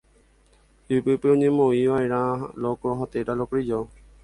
[0.95, 3.79] ipype oñemoĩva'erãha locro térã locrillo